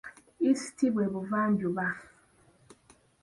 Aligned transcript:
East 0.49 0.77
bwe 0.93 1.05
Buvanjuba 1.13 1.85